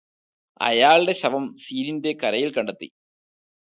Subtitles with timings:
[0.61, 2.89] അയാളുടെ ശവം സീനിന്റെ കരയില് കണ്ടെത്തി